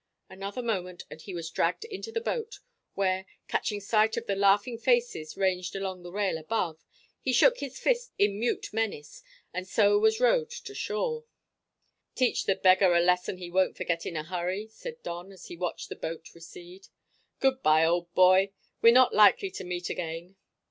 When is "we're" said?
18.81-18.91